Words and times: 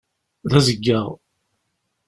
D 0.49 0.51
azeggaɣ. 0.57 1.07